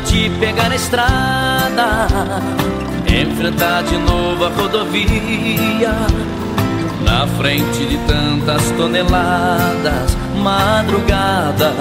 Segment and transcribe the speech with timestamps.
[0.00, 2.06] te pegar na estrada,
[3.06, 5.92] enfrentar de novo a rodovia.
[7.04, 11.72] Na frente de tantas toneladas, madrugada,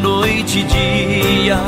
[0.00, 1.58] noite e dia.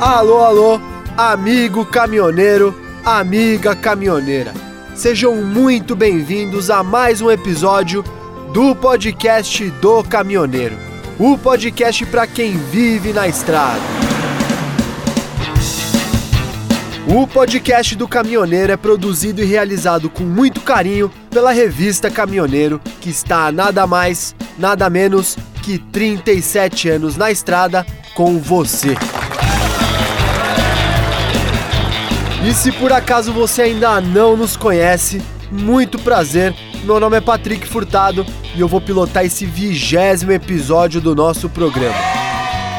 [0.00, 0.80] Alô, alô,
[1.16, 2.74] amigo caminhoneiro,
[3.04, 4.52] amiga caminhoneira.
[4.94, 8.04] Sejam muito bem-vindos a mais um episódio
[8.54, 10.76] do podcast do caminhoneiro.
[11.18, 13.80] O podcast para quem vive na estrada.
[17.04, 23.10] O podcast do caminhoneiro é produzido e realizado com muito carinho pela revista Caminhoneiro, que
[23.10, 28.94] está nada mais, nada menos que 37 anos na estrada com você.
[32.48, 36.54] E se por acaso você ainda não nos conhece, muito prazer.
[36.84, 41.96] Meu nome é Patrick Furtado e eu vou pilotar esse vigésimo episódio do nosso programa.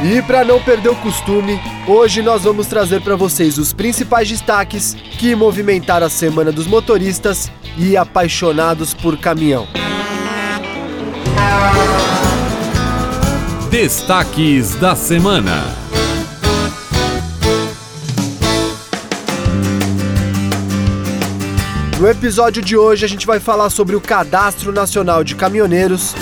[0.04, 4.94] E para não perder o costume, hoje nós vamos trazer para vocês os principais destaques
[4.94, 9.68] que movimentaram a semana dos motoristas e apaixonados por caminhão.
[13.72, 15.85] Destaques da semana.
[22.00, 26.14] No episódio de hoje a gente vai falar sobre o Cadastro Nacional de Caminhoneiros,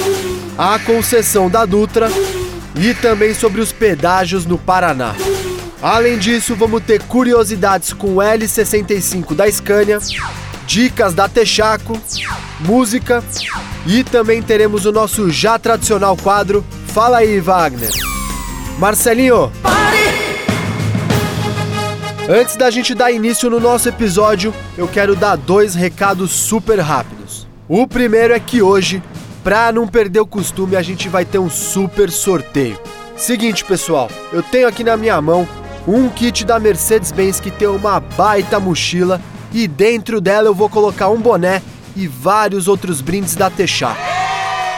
[0.58, 2.10] a concessão da Dutra
[2.76, 5.16] e também sobre os pedágios no Paraná.
[5.82, 10.00] Além disso, vamos ter curiosidades com o L65 da Scania,
[10.68, 12.00] dicas da Texaco,
[12.60, 13.24] música
[13.86, 16.64] e também teremos o nosso já tradicional quadro
[16.94, 17.90] Fala aí, Wagner.
[18.78, 19.52] Marcelinho,
[22.28, 27.46] Antes da gente dar início no nosso episódio, eu quero dar dois recados super rápidos.
[27.68, 29.04] O primeiro é que hoje,
[29.44, 32.80] pra não perder o costume, a gente vai ter um super sorteio.
[33.18, 35.46] Seguinte, pessoal, eu tenho aqui na minha mão
[35.86, 39.20] um kit da Mercedes-Benz que tem uma baita mochila
[39.52, 41.62] e dentro dela eu vou colocar um boné
[41.94, 43.98] e vários outros brindes da Techar.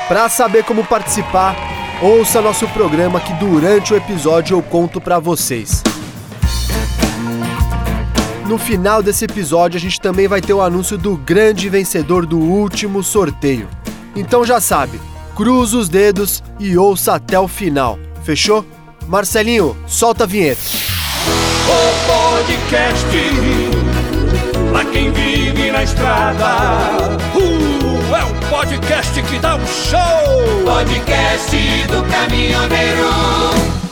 [0.08, 1.56] Para saber como participar,
[2.02, 5.84] ouça nosso programa que durante o episódio eu conto para vocês.
[8.48, 12.38] No final desse episódio, a gente também vai ter o anúncio do grande vencedor do
[12.38, 13.68] último sorteio.
[14.16, 15.02] Então já sabe,
[15.36, 17.98] cruza os dedos e ouça até o final.
[18.24, 18.64] Fechou?
[19.08, 20.62] Marcelinho, solta a vinheta.
[21.68, 23.06] O podcast
[24.72, 27.18] pra quem vive na estrada.
[27.36, 30.66] Uh, é um podcast que dá um show.
[30.66, 31.58] Podcast
[31.88, 33.85] do caminhoneiro.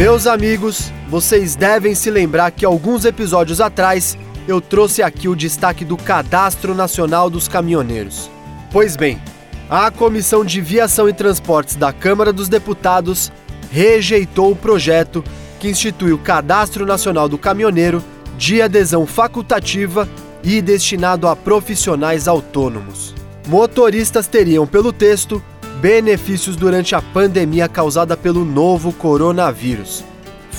[0.00, 4.16] Meus amigos, vocês devem se lembrar que alguns episódios atrás
[4.48, 8.30] eu trouxe aqui o destaque do Cadastro Nacional dos Caminhoneiros.
[8.72, 9.20] Pois bem,
[9.68, 13.30] a Comissão de Viação e Transportes da Câmara dos Deputados
[13.70, 15.22] rejeitou o projeto
[15.58, 18.02] que institui o Cadastro Nacional do Caminhoneiro
[18.38, 20.08] de adesão facultativa
[20.42, 23.14] e destinado a profissionais autônomos.
[23.46, 25.42] Motoristas teriam, pelo texto,
[25.80, 30.04] benefícios durante a pandemia causada pelo novo coronavírus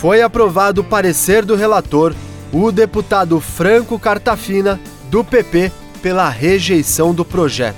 [0.01, 2.16] foi aprovado o parecer do relator,
[2.51, 4.79] o deputado Franco Cartafina,
[5.11, 5.71] do PP,
[6.01, 7.77] pela rejeição do projeto.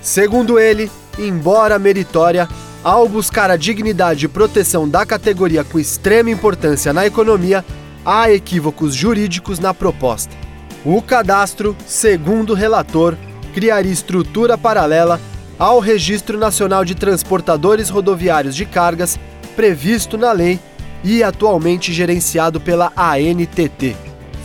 [0.00, 0.88] Segundo ele,
[1.18, 2.48] embora meritória,
[2.84, 7.64] ao buscar a dignidade e proteção da categoria com extrema importância na economia,
[8.04, 10.32] há equívocos jurídicos na proposta.
[10.84, 13.16] O cadastro, segundo o relator,
[13.52, 15.20] criaria estrutura paralela
[15.58, 19.18] ao Registro Nacional de Transportadores Rodoviários de Cargas
[19.54, 20.60] previsto na lei
[21.02, 23.96] e atualmente gerenciado pela ANTT.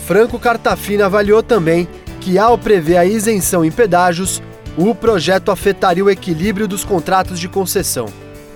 [0.05, 1.87] Franco Cartafina avaliou também
[2.21, 4.41] que, ao prever a isenção em pedágios,
[4.77, 8.05] o projeto afetaria o equilíbrio dos contratos de concessão.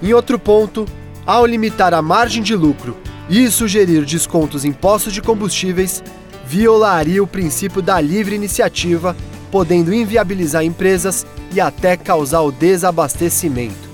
[0.01, 0.85] Em outro ponto,
[1.25, 2.95] ao limitar a margem de lucro
[3.29, 6.03] e sugerir descontos em postos de combustíveis,
[6.45, 9.15] violaria o princípio da livre iniciativa,
[9.51, 13.89] podendo inviabilizar empresas e até causar o desabastecimento.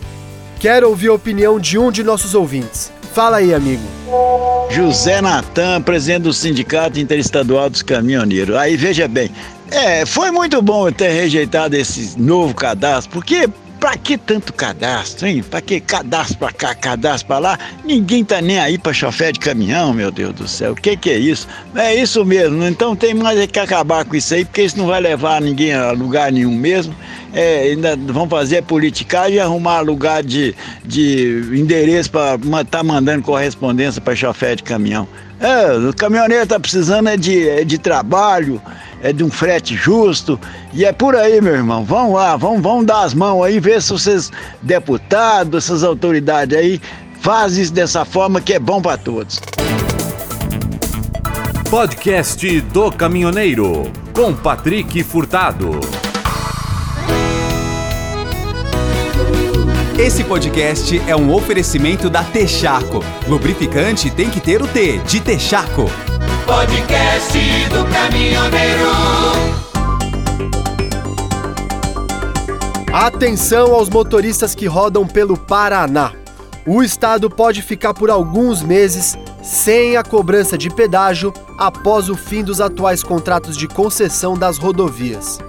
[0.59, 2.91] Quero ouvir a opinião de um de nossos ouvintes.
[3.13, 3.83] Fala aí, amigo.
[4.69, 8.55] José Natan, presidente do Sindicato Interestadual dos Caminhoneiros.
[8.55, 9.29] Aí veja bem,
[9.69, 13.49] é, foi muito bom ter rejeitado esse novo cadastro, porque
[13.81, 15.41] Pra que tanto cadastro, hein?
[15.41, 17.59] Pra que cadastro pra cá, cadastro pra lá?
[17.83, 20.73] Ninguém tá nem aí pra chofé de caminhão, meu Deus do céu.
[20.73, 21.47] O que que é isso?
[21.73, 22.63] É isso mesmo.
[22.63, 25.73] Então tem mais é que acabar com isso aí, porque isso não vai levar ninguém
[25.73, 26.95] a lugar nenhum mesmo.
[27.33, 30.53] É, ainda vão fazer politicagem e arrumar lugar de,
[30.85, 32.37] de endereço estar
[32.69, 35.07] tá mandando correspondência para chofé de caminhão.
[35.39, 38.61] É, o caminhoneiro tá precisando é de, é de trabalho,
[39.01, 40.39] é de um frete justo.
[40.73, 41.83] E é por aí, meu irmão.
[41.83, 44.31] Vamos lá, vamos, vamos dar as mãos aí, ver se vocês,
[44.61, 46.81] deputados, essas autoridades aí,
[47.19, 49.39] fazem isso dessa forma que é bom para todos.
[51.69, 55.79] Podcast do Caminhoneiro, com Patrick Furtado.
[59.97, 63.03] Esse podcast é um oferecimento da Texaco.
[63.27, 65.85] Lubrificante tem que ter o T de Texaco.
[66.45, 67.37] Podcast
[67.69, 68.91] do caminhoneiro.
[72.91, 76.11] Atenção aos motoristas que rodam pelo Paraná.
[76.65, 82.43] O estado pode ficar por alguns meses sem a cobrança de pedágio após o fim
[82.43, 85.39] dos atuais contratos de concessão das rodovias.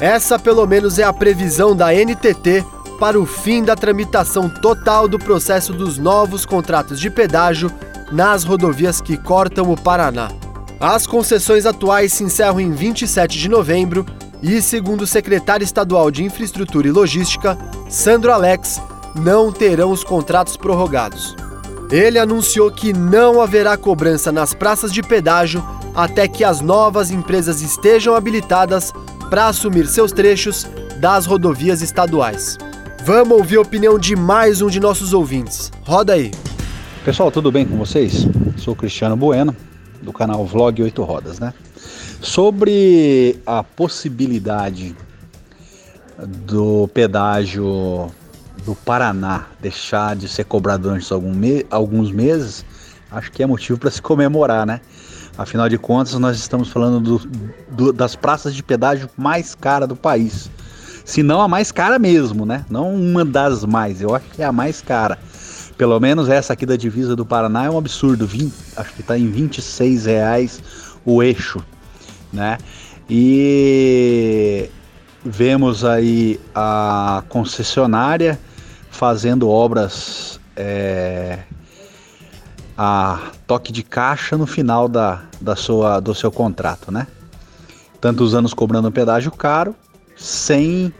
[0.00, 2.64] Essa, pelo menos, é a previsão da NTT
[2.98, 7.70] para o fim da tramitação total do processo dos novos contratos de pedágio
[8.10, 10.30] nas rodovias que cortam o Paraná.
[10.80, 14.06] As concessões atuais se encerram em 27 de novembro
[14.42, 17.58] e, segundo o secretário estadual de Infraestrutura e Logística,
[17.88, 18.80] Sandro Alex,
[19.14, 21.34] não terão os contratos prorrogados.
[21.90, 25.64] Ele anunciou que não haverá cobrança nas praças de pedágio
[25.94, 28.92] até que as novas empresas estejam habilitadas
[29.28, 30.66] para assumir seus trechos
[31.00, 32.58] das rodovias estaduais.
[33.04, 35.72] Vamos ouvir a opinião de mais um de nossos ouvintes.
[35.84, 36.30] Roda aí.
[37.08, 38.26] Pessoal, tudo bem com vocês?
[38.58, 39.56] Sou Cristiano Bueno,
[40.02, 41.54] do canal Vlog 8 Rodas, né?
[42.20, 44.94] Sobre a possibilidade
[46.44, 48.10] do pedágio
[48.62, 52.62] do Paraná deixar de ser cobrado durante me alguns meses,
[53.10, 54.78] acho que é motivo para se comemorar, né?
[55.38, 57.30] Afinal de contas, nós estamos falando do,
[57.70, 60.50] do, das praças de pedágio mais cara do país
[61.08, 62.66] se não a mais cara mesmo, né?
[62.68, 65.18] Não uma das mais, eu acho que é a mais cara.
[65.78, 69.16] Pelo menos essa aqui da divisa do Paraná é um absurdo, 20, acho que está
[69.16, 70.60] em 26 reais
[71.04, 71.64] o eixo,
[72.32, 72.58] né?
[73.08, 74.68] E
[75.24, 78.38] vemos aí a concessionária
[78.90, 81.38] fazendo obras é,
[82.76, 87.06] a toque de caixa no final da, da sua, do seu contrato, né?
[88.00, 89.76] Tantos anos cobrando um pedágio caro,
[90.16, 90.92] sem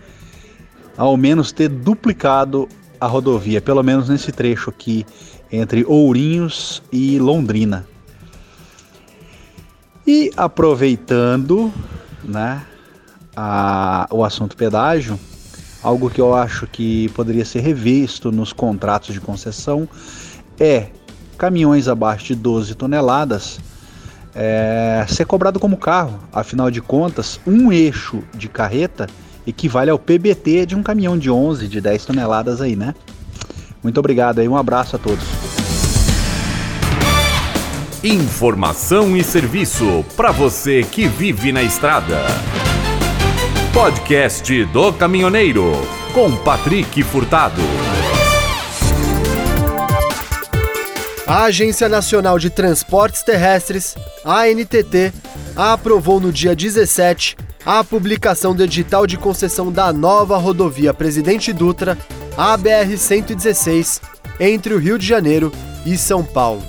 [0.96, 2.68] ao menos ter duplicado
[3.00, 5.06] a rodovia, pelo menos nesse trecho aqui
[5.50, 7.86] entre Ourinhos e Londrina.
[10.06, 11.72] E aproveitando,
[12.24, 12.62] né,
[13.36, 15.18] a, o assunto pedágio,
[15.82, 19.88] algo que eu acho que poderia ser revisto nos contratos de concessão
[20.58, 20.88] é
[21.36, 23.60] caminhões abaixo de 12 toneladas
[24.34, 26.18] é, ser cobrado como carro.
[26.32, 29.08] Afinal de contas, um eixo de carreta
[29.48, 32.94] equivale ao PBT de um caminhão de 11, de 10 toneladas aí, né?
[33.82, 35.24] Muito obrigado aí, um abraço a todos.
[38.04, 42.18] Informação e serviço para você que vive na estrada.
[43.72, 45.72] Podcast do Caminhoneiro
[46.12, 47.62] com Patrick Furtado.
[51.26, 55.12] A Agência Nacional de Transportes Terrestres, ANTT,
[55.54, 57.36] aprovou no dia 17
[57.68, 61.98] a publicação do edital de concessão da nova rodovia Presidente Dutra,
[62.34, 64.00] ABR-116,
[64.40, 65.52] entre o Rio de Janeiro
[65.84, 66.62] e São Paulo.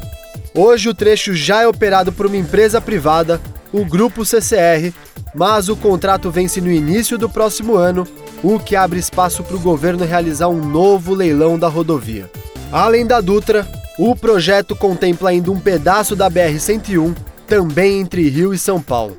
[0.53, 3.39] Hoje o trecho já é operado por uma empresa privada,
[3.71, 4.93] o Grupo CCR,
[5.33, 8.05] mas o contrato vence no início do próximo ano,
[8.43, 12.29] o que abre espaço para o governo realizar um novo leilão da rodovia.
[12.73, 13.65] Além da Dutra,
[13.97, 17.15] o projeto contempla ainda um pedaço da BR-101,
[17.47, 19.15] também entre Rio e São Paulo.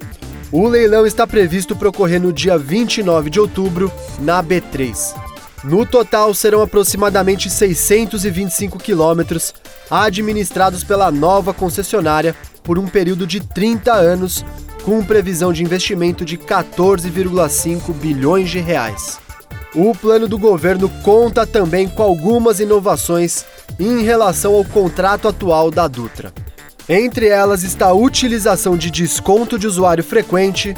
[0.52, 5.14] O leilão está previsto para ocorrer no dia 29 de outubro, na B3.
[5.62, 9.54] No total, serão aproximadamente 625 quilômetros
[9.88, 14.44] administrados pela nova concessionária por um período de 30 anos,
[14.82, 19.20] com previsão de investimento de 14,5 bilhões de reais.
[19.72, 23.44] O plano do governo conta também com algumas inovações
[23.78, 26.32] em relação ao contrato atual da Dutra.
[26.92, 30.74] Entre elas está a utilização de desconto de usuário frequente,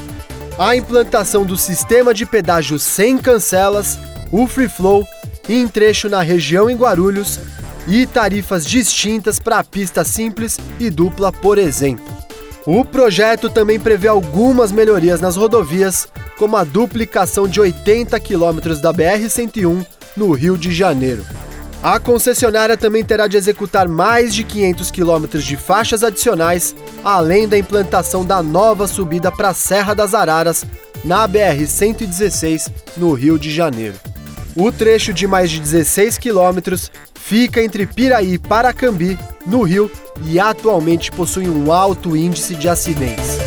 [0.59, 3.99] a implantação do sistema de pedágio sem cancelas,
[4.31, 5.09] o Free Flow,
[5.49, 7.41] em trecho na região em Guarulhos
[7.89, 12.05] e tarifas distintas para a pista simples e dupla, por exemplo.
[12.67, 18.93] O projeto também prevê algumas melhorias nas rodovias, como a duplicação de 80 quilômetros da
[18.93, 21.25] BR-101 no Rio de Janeiro.
[21.83, 27.59] A concessionária também terá de executar mais de 500 quilômetros de faixas adicionais, além da
[27.59, 30.65] implantação da nova subida para a Serra das Araras,
[31.05, 33.97] na BR-116, no Rio de Janeiro.
[34.55, 39.91] O trecho de mais de 16 quilômetros fica entre Piraí e Paracambi, no Rio,
[40.25, 43.39] e atualmente possui um alto índice de acidentes.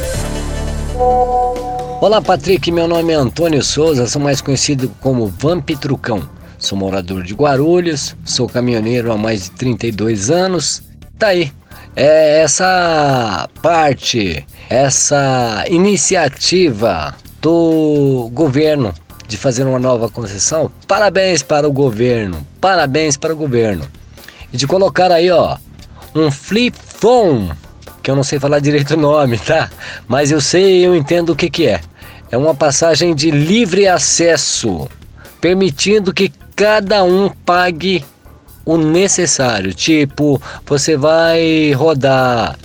[2.02, 2.70] Olá, Patrick.
[2.70, 6.35] Meu nome é Antônio Souza, sou mais conhecido como Vamp Trucão.
[6.66, 10.82] Sou morador de Guarulhos, sou caminhoneiro há mais de 32 anos.
[11.16, 11.54] Tá aí.
[11.96, 18.92] É essa parte, essa iniciativa do governo
[19.28, 20.72] de fazer uma nova concessão.
[20.88, 23.88] Parabéns para o governo, parabéns para o governo.
[24.52, 25.58] E de colocar aí, ó,
[26.16, 27.52] um flip phone,
[28.02, 29.70] que eu não sei falar direito o nome, tá?
[30.08, 31.80] Mas eu sei, eu entendo o que que é.
[32.32, 34.90] É uma passagem de livre acesso,
[35.40, 38.04] permitindo que cada um pague
[38.66, 39.74] o necessário.
[39.74, 42.58] Tipo, você vai rodar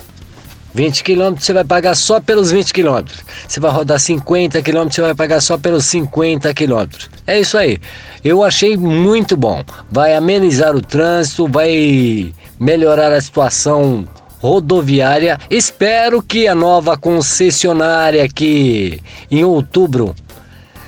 [0.72, 3.04] 20 km, você vai pagar só pelos 20 km.
[3.46, 6.86] Você vai rodar 50 km, você vai pagar só pelos 50 km.
[7.26, 7.78] É isso aí.
[8.24, 9.64] Eu achei muito bom.
[9.90, 14.06] Vai amenizar o trânsito, vai melhorar a situação
[14.38, 15.38] rodoviária.
[15.50, 20.14] Espero que a nova concessionária que em outubro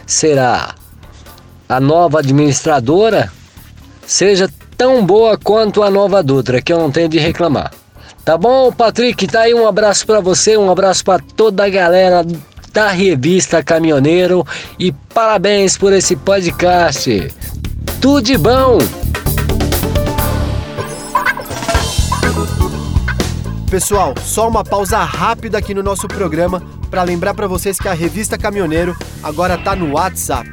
[0.06, 0.74] será
[1.72, 3.32] a nova administradora
[4.06, 7.72] seja tão boa quanto a nova Dutra, que eu não tenho de reclamar.
[8.22, 9.26] Tá bom, Patrick?
[9.26, 12.26] Tá aí um abraço para você, um abraço para toda a galera
[12.74, 14.46] da revista Caminhoneiro
[14.78, 17.32] e parabéns por esse podcast.
[18.02, 18.76] Tudo de bom!
[23.70, 27.94] Pessoal, só uma pausa rápida aqui no nosso programa para lembrar para vocês que a
[27.94, 30.50] revista Caminhoneiro agora tá no WhatsApp.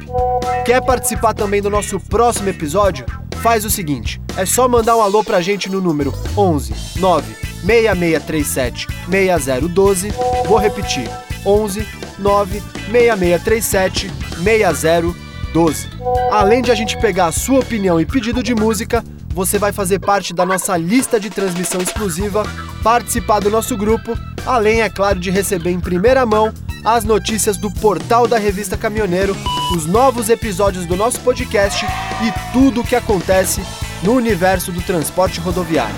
[0.70, 3.04] Quer participar também do nosso próximo episódio?
[3.42, 7.34] Faz o seguinte, é só mandar um alô pra gente no número 11 9
[7.66, 10.12] 6637 6012.
[10.46, 11.10] Vou repetir:
[11.44, 11.84] 11
[12.20, 14.12] 9 6637
[14.44, 15.88] 6012.
[16.30, 19.02] Além de a gente pegar a sua opinião e pedido de música,
[19.34, 22.44] você vai fazer parte da nossa lista de transmissão exclusiva,
[22.80, 27.70] participar do nosso grupo, além, é claro, de receber em primeira mão as notícias do
[27.70, 29.36] portal da revista Caminhoneiro,
[29.74, 33.62] os novos episódios do nosso podcast e tudo o que acontece
[34.02, 35.94] no universo do transporte rodoviário.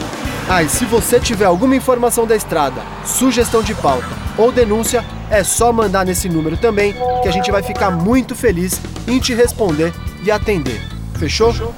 [0.49, 5.45] Ah, e se você tiver alguma informação da estrada, sugestão de pauta ou denúncia, é
[5.45, 9.93] só mandar nesse número também, que a gente vai ficar muito feliz em te responder
[10.23, 10.83] e atender.
[11.15, 11.53] Fechou?
[11.53, 11.75] Fechou?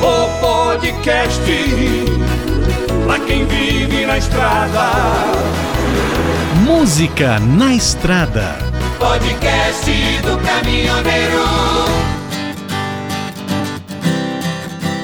[0.00, 1.40] O podcast
[3.06, 5.77] pra quem vive na estrada.
[6.68, 8.58] Música na estrada.
[8.98, 11.38] Podcast do caminhoneiro.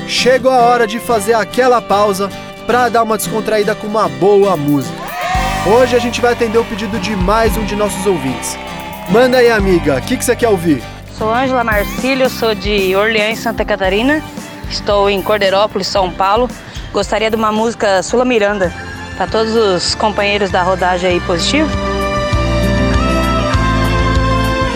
[0.06, 2.28] Chegou a hora de fazer aquela pausa
[2.66, 4.94] para dar uma descontraída com uma boa música.
[5.66, 8.59] Hoje a gente vai atender o pedido de mais um de nossos ouvintes.
[9.09, 10.83] Manda aí, amiga, o que, que você quer ouvir?
[11.16, 14.23] Sou Ângela Marcílio, sou de Orleans, Santa Catarina.
[14.68, 16.47] Estou em Cordeirópolis, São Paulo.
[16.92, 18.84] Gostaria de uma música Sula Miranda
[19.16, 21.71] para todos os companheiros da rodagem aí positivo.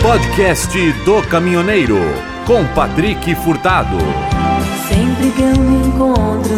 [0.01, 1.99] Podcast do Caminhoneiro
[2.45, 3.97] com Patrick Furtado.
[4.87, 6.48] Sempre que eu me encontro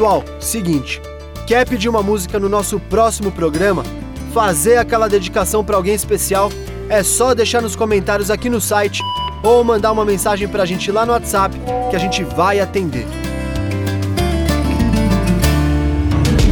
[0.00, 0.98] Pessoal, seguinte,
[1.46, 3.84] quer pedir uma música no nosso próximo programa?
[4.32, 6.50] Fazer aquela dedicação para alguém especial?
[6.88, 9.02] É só deixar nos comentários aqui no site
[9.42, 11.54] ou mandar uma mensagem pra gente lá no WhatsApp
[11.90, 13.06] que a gente vai atender.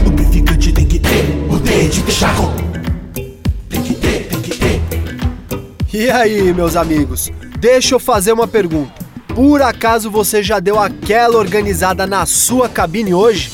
[0.05, 2.53] Lubrificante tem que ter, o D de Texaco.
[3.15, 4.83] Tem que ter, tem que ter.
[5.95, 7.31] E aí, meus amigos?
[7.59, 8.98] Deixa eu fazer uma pergunta.
[9.39, 13.49] Por acaso você já deu aquela organizada na sua cabine hoje?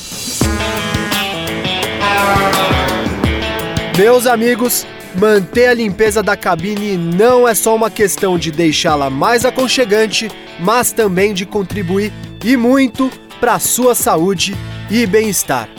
[3.95, 4.83] Meus amigos,
[5.15, 10.27] manter a limpeza da cabine não é só uma questão de deixá-la mais aconchegante,
[10.59, 12.11] mas também de contribuir
[12.43, 14.57] e muito para a sua saúde
[14.89, 15.69] e bem-estar.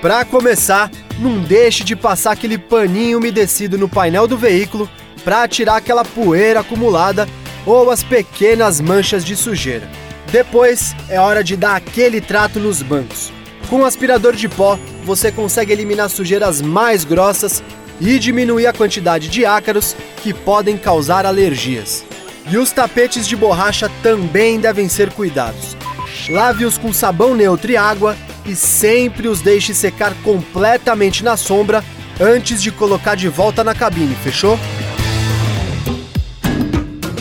[0.00, 4.88] Para começar, não deixe de passar aquele paninho umedecido no painel do veículo
[5.22, 7.28] para tirar aquela poeira acumulada
[7.66, 9.88] ou as pequenas manchas de sujeira.
[10.30, 13.32] Depois é hora de dar aquele trato nos bancos.
[13.68, 17.62] Com o aspirador de pó, você consegue eliminar sujeiras mais grossas
[18.00, 22.04] e diminuir a quantidade de ácaros que podem causar alergias.
[22.50, 25.76] E os tapetes de borracha também devem ser cuidados.
[26.28, 31.84] Lave-os com sabão neutro e água e sempre os deixe secar completamente na sombra
[32.20, 34.58] antes de colocar de volta na cabine, fechou?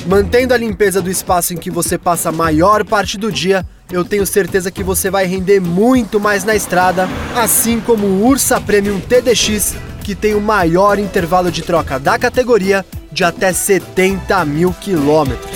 [0.09, 4.03] Mantendo a limpeza do espaço em que você passa a maior parte do dia, eu
[4.03, 8.99] tenho certeza que você vai render muito mais na estrada, assim como o Ursa Premium
[8.99, 15.55] TDX, que tem o maior intervalo de troca da categoria de até 70 mil quilômetros.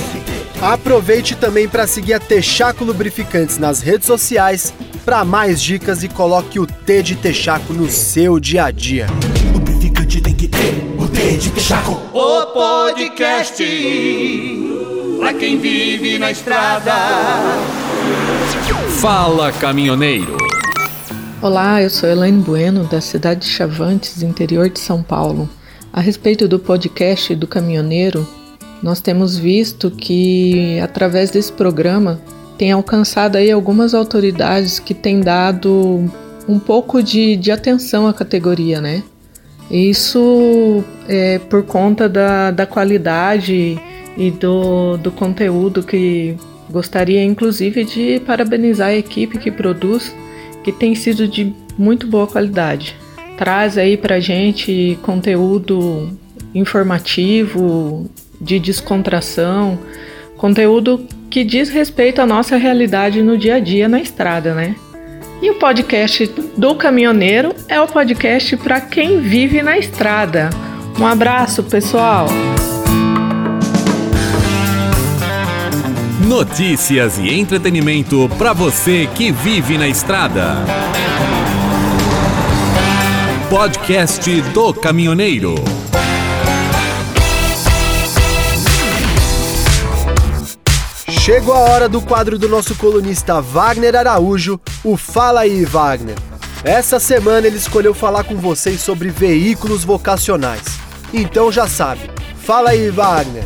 [0.61, 4.71] Aproveite também para seguir a Texaco Lubrificantes nas redes sociais
[5.03, 9.07] para mais dicas e coloque o T de Texaco no seu dia a dia.
[11.37, 11.99] De Texaco.
[12.13, 13.63] O podcast
[15.17, 16.93] pra quem vive na estrada.
[19.01, 20.37] Fala caminhoneiro.
[21.41, 25.49] Olá, eu sou Elaine Bueno, da cidade de Chavantes, interior de São Paulo.
[25.91, 28.27] A respeito do podcast do caminhoneiro,
[28.81, 32.21] nós temos visto que através desse programa
[32.59, 36.07] tem alcançado aí algumas autoridades que têm dado
[36.47, 39.01] um pouco de, de atenção à categoria, né?
[39.69, 43.79] Isso é por conta da, da qualidade
[44.17, 46.35] e do, do conteúdo que
[46.69, 50.15] gostaria inclusive de parabenizar a equipe que produz
[50.63, 52.95] que tem sido de muito boa qualidade.
[53.37, 56.17] Traz aí pra gente conteúdo
[56.53, 58.09] informativo,
[58.39, 59.79] de descontração,
[60.37, 64.75] conteúdo que diz respeito à nossa realidade no dia a dia na estrada, né?
[65.43, 66.25] E o podcast
[66.55, 70.49] do caminhoneiro é o podcast para quem vive na estrada.
[70.97, 72.27] Um abraço, pessoal!
[76.25, 80.55] Notícias e entretenimento para você que vive na estrada.
[83.49, 85.55] Podcast do Caminhoneiro.
[91.23, 96.17] Chegou a hora do quadro do nosso colunista Wagner Araújo, o Fala aí, Wagner.
[96.65, 100.65] Essa semana ele escolheu falar com vocês sobre veículos vocacionais.
[101.13, 102.01] Então já sabe,
[102.35, 103.45] fala aí, Wagner.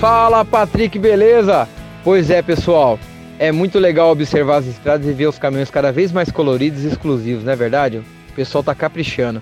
[0.00, 1.68] Fala Patrick, beleza?
[2.02, 2.98] Pois é, pessoal.
[3.38, 6.88] É muito legal observar as estradas e ver os caminhões cada vez mais coloridos e
[6.88, 7.98] exclusivos, não é verdade?
[7.98, 9.40] O pessoal tá caprichando.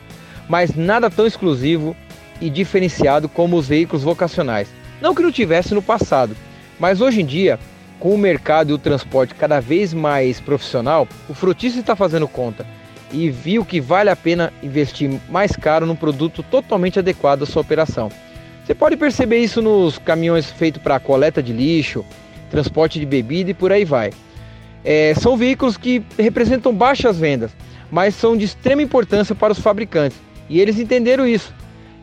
[0.51, 1.97] Mas nada tão exclusivo
[2.43, 4.69] e diferenciado como os veículos vocacionais.
[5.01, 6.37] Não que não tivesse no passado,
[6.79, 7.59] mas hoje em dia,
[7.99, 12.67] com o mercado e o transporte cada vez mais profissional, o frutista está fazendo conta
[13.13, 17.63] e viu que vale a pena investir mais caro num produto totalmente adequado à sua
[17.63, 18.11] operação.
[18.65, 22.05] Você pode perceber isso nos caminhões feitos para coleta de lixo,
[22.51, 24.13] transporte de bebida e por aí vai.
[24.85, 27.53] É, são veículos que representam baixas vendas,
[27.91, 31.53] mas são de extrema importância para os fabricantes e eles entenderam isso.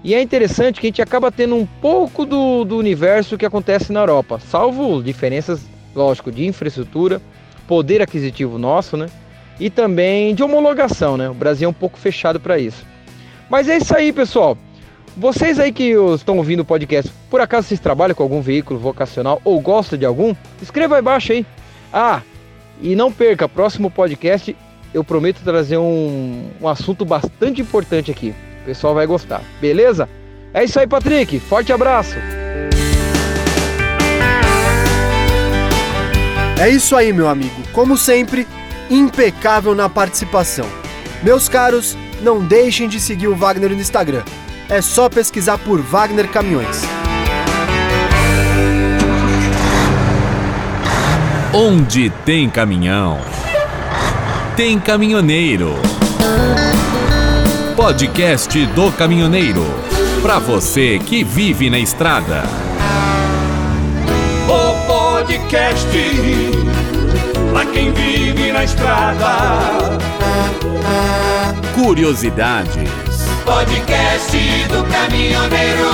[0.04, 3.94] E é interessante que a gente acaba tendo um pouco do, do universo que acontece
[3.94, 5.62] na Europa, salvo diferenças,
[5.96, 7.22] lógico, de infraestrutura,
[7.68, 9.08] poder aquisitivo nosso, né?
[9.60, 11.30] E também de homologação, né?
[11.30, 12.86] O Brasil é um pouco fechado para isso.
[13.50, 14.58] Mas é isso aí, pessoal.
[15.16, 19.40] Vocês aí que estão ouvindo o podcast, por acaso vocês trabalham com algum veículo vocacional
[19.46, 20.36] ou gostam de algum?
[20.62, 21.46] Escreva aí embaixo aí.
[21.94, 22.22] Ah,
[22.82, 24.56] e não perca, próximo podcast
[24.94, 28.34] eu prometo trazer um, um assunto bastante importante aqui.
[28.64, 30.10] O pessoal vai gostar, beleza?
[30.54, 31.40] É isso aí, Patrick.
[31.40, 32.16] Forte abraço.
[36.60, 37.62] É isso aí, meu amigo.
[37.74, 38.48] Como sempre,
[38.90, 40.68] impecável na participação.
[41.22, 44.24] Meus caros, não deixem de seguir o Wagner no Instagram
[44.70, 46.82] é só pesquisar por Wagner Caminhões.
[51.54, 53.20] Onde tem caminhão,
[54.56, 55.76] tem caminhoneiro.
[57.76, 59.66] Podcast do Caminhoneiro.
[60.22, 62.44] Para você que vive na estrada.
[64.48, 65.88] O podcast
[67.52, 69.98] para quem vive na estrada.
[71.74, 72.90] Curiosidades.
[73.44, 75.90] Podcast do Caminhoneiro.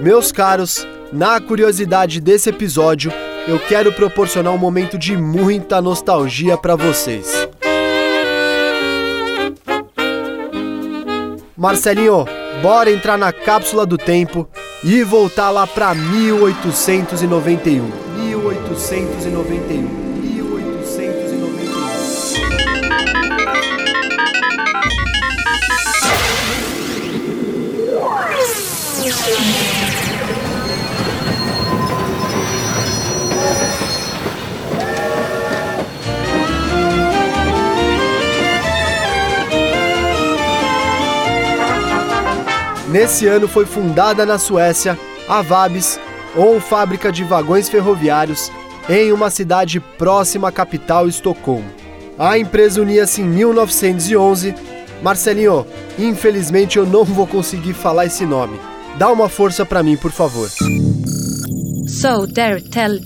[0.00, 3.12] Meus caros, na curiosidade desse episódio,
[3.48, 7.48] eu quero proporcionar um momento de muita nostalgia para vocês.
[11.56, 12.26] Marcelinho,
[12.60, 14.46] bora entrar na cápsula do tempo
[14.84, 17.90] e voltar lá para 1891.
[18.18, 20.07] 1891.
[42.98, 46.00] Nesse ano foi fundada na Suécia a Vabis,
[46.34, 48.50] ou fábrica de vagões ferroviários,
[48.88, 51.70] em uma cidade próxima à capital Estocolmo.
[52.18, 54.52] A empresa unia-se em 1911.
[55.00, 55.64] Marcelinho,
[55.96, 58.58] infelizmente eu não vou conseguir falar esse nome.
[58.96, 60.48] Dá uma força para mim, por favor.
[61.86, 62.98] So there tell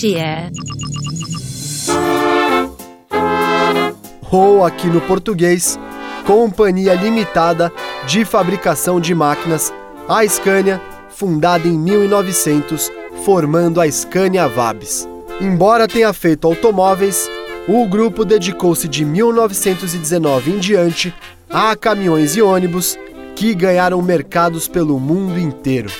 [4.30, 5.78] Ou aqui no português,
[6.24, 7.70] Companhia Limitada
[8.06, 9.70] de Fabricação de Máquinas,
[10.08, 12.90] a Scania, fundada em 1900,
[13.24, 15.08] formando a Scania Vabis.
[15.40, 17.28] Embora tenha feito automóveis,
[17.68, 21.14] o grupo dedicou-se de 1919 em diante
[21.48, 22.98] a caminhões e ônibus
[23.36, 25.90] que ganharam mercados pelo mundo inteiro.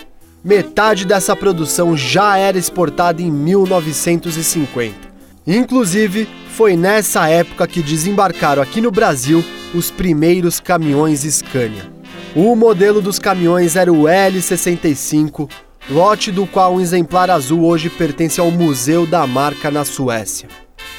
[0.45, 5.13] Metade dessa produção já era exportada em 1950.
[5.47, 11.92] Inclusive, foi nessa época que desembarcaram aqui no Brasil os primeiros caminhões Scania.
[12.35, 15.51] O modelo dos caminhões era o L65,
[15.91, 20.49] lote do qual um exemplar azul hoje pertence ao Museu da Marca na Suécia.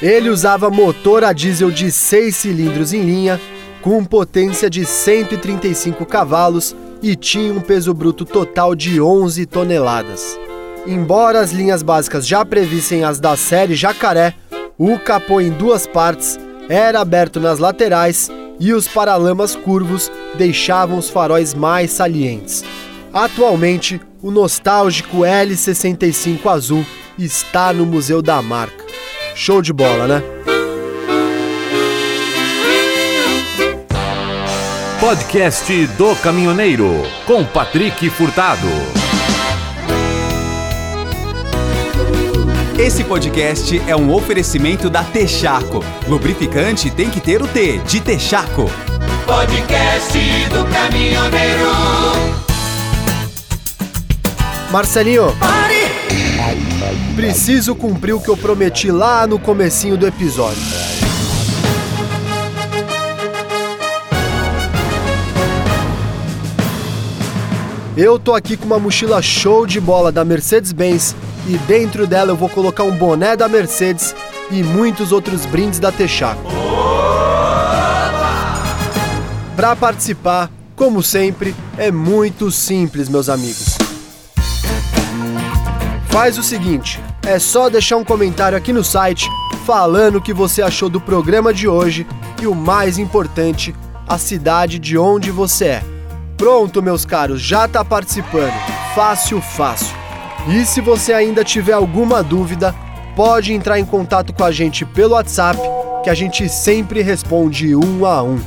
[0.00, 3.40] Ele usava motor a diesel de 6 cilindros em linha,
[3.82, 10.38] com potência de 135 cavalos e tinha um peso bruto total de 11 toneladas.
[10.86, 14.34] Embora as linhas básicas já previssem as da série Jacaré,
[14.78, 21.10] o capô em duas partes era aberto nas laterais e os paralamas curvos deixavam os
[21.10, 22.64] faróis mais salientes.
[23.12, 26.84] Atualmente, o nostálgico L65 azul
[27.18, 28.84] está no Museu da Marca.
[29.34, 30.22] Show de bola, né?
[35.00, 36.90] Podcast do Caminhoneiro
[37.26, 39.03] com Patrick Furtado.
[42.84, 45.82] Esse podcast é um oferecimento da Texaco.
[46.06, 48.70] Lubrificante tem que ter o T de Texaco.
[49.24, 50.18] Podcast
[50.50, 51.64] do caminhoneiro.
[54.70, 55.34] Marcelinho.
[55.40, 55.86] Pare!
[57.16, 60.60] Preciso cumprir o que eu prometi lá no comecinho do episódio.
[67.96, 72.36] Eu tô aqui com uma mochila show de bola da Mercedes-Benz e dentro dela eu
[72.36, 74.14] vou colocar um boné da Mercedes
[74.50, 76.42] e muitos outros brindes da Texaco.
[79.56, 83.78] Para participar, como sempre, é muito simples, meus amigos.
[86.08, 89.28] Faz o seguinte, é só deixar um comentário aqui no site
[89.64, 92.06] falando o que você achou do programa de hoje
[92.40, 93.74] e o mais importante,
[94.06, 95.84] a cidade de onde você é.
[96.36, 98.52] Pronto, meus caros, já tá participando.
[98.94, 100.03] Fácil, fácil.
[100.46, 102.74] E se você ainda tiver alguma dúvida,
[103.16, 105.58] pode entrar em contato com a gente pelo WhatsApp,
[106.02, 108.38] que a gente sempre responde um a um.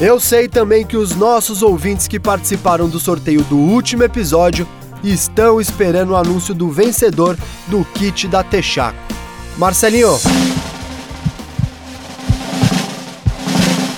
[0.00, 4.66] Eu sei também que os nossos ouvintes que participaram do sorteio do último episódio
[5.04, 7.36] estão esperando o anúncio do vencedor
[7.68, 8.98] do kit da Texaco.
[9.58, 10.18] Marcelinho,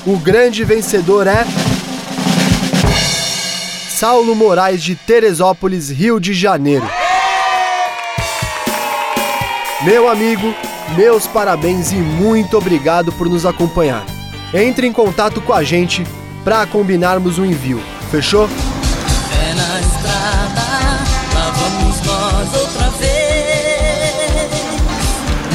[0.04, 1.46] o grande vencedor é
[3.88, 6.86] Saulo Moraes de Teresópolis, Rio de Janeiro.
[9.82, 10.54] Meu amigo,
[10.96, 14.06] meus parabéns e muito obrigado por nos acompanhar.
[14.54, 16.02] Entre em contato com a gente
[16.42, 17.78] para combinarmos o um envio.
[18.10, 18.48] Fechou?
[18.48, 20.62] É na estrada,
[21.34, 23.06] lá vamos nós outra vez.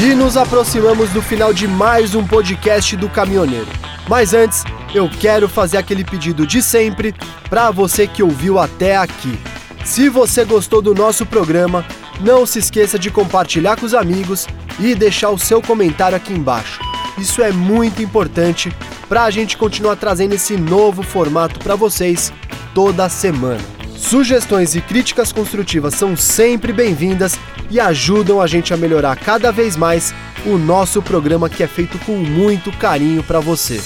[0.03, 3.67] E nos aproximamos do final de mais um podcast do Caminhoneiro.
[4.07, 7.15] Mas antes, eu quero fazer aquele pedido de sempre
[7.49, 9.39] para você que ouviu até aqui.
[9.83, 11.83] Se você gostou do nosso programa,
[12.21, 14.47] não se esqueça de compartilhar com os amigos
[14.79, 16.79] e deixar o seu comentário aqui embaixo.
[17.17, 18.71] Isso é muito importante
[19.09, 22.31] para a gente continuar trazendo esse novo formato para vocês
[22.73, 23.61] toda semana.
[23.97, 27.37] Sugestões e críticas construtivas são sempre bem-vindas
[27.69, 30.13] e ajudam a gente a melhorar cada vez mais
[30.45, 33.79] o nosso programa que é feito com muito carinho para você.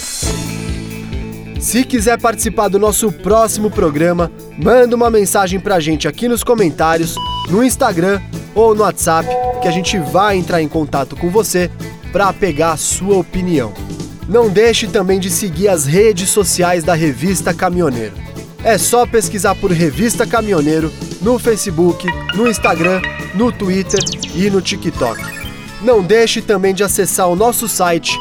[1.65, 7.15] Se quiser participar do nosso próximo programa, manda uma mensagem pra gente aqui nos comentários,
[7.49, 8.21] no Instagram
[8.53, 9.27] ou no WhatsApp,
[9.63, 11.71] que a gente vai entrar em contato com você
[12.11, 13.73] para pegar a sua opinião.
[14.29, 18.13] Não deixe também de seguir as redes sociais da Revista Caminhoneiro.
[18.63, 23.01] É só pesquisar por Revista Caminhoneiro no Facebook, no Instagram,
[23.33, 23.99] no Twitter
[24.35, 25.19] e no TikTok.
[25.81, 28.15] Não deixe também de acessar o nosso site